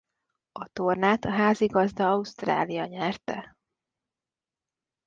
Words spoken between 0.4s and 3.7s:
A tornát a házigazda Ausztrália nyerte.